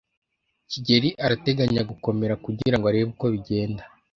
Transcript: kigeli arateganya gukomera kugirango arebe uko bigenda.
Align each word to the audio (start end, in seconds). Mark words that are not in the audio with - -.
kigeli 0.69 1.09
arateganya 1.25 1.81
gukomera 1.89 2.33
kugirango 2.45 2.85
arebe 2.87 3.07
uko 3.13 3.25
bigenda. 3.33 3.83